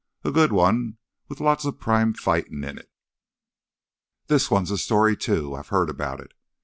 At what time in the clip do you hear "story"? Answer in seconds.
4.79-5.15